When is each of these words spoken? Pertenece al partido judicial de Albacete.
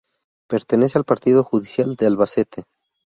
Pertenece 0.49 0.97
al 0.97 1.03
partido 1.05 1.43
judicial 1.43 1.95
de 1.95 2.07
Albacete. 2.07 2.63